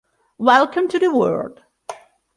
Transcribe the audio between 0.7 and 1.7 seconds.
to the World